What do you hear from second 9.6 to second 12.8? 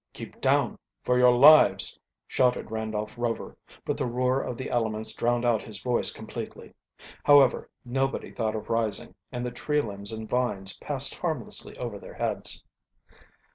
limbs and vines passed harmlessly over their heads.